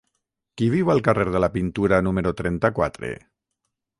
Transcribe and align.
Qui 0.61 0.69
viu 0.75 0.87
al 0.93 1.01
carrer 1.07 1.25
de 1.35 1.41
la 1.43 1.51
Pintura 1.57 2.01
número 2.07 2.33
trenta-quatre? 2.41 3.15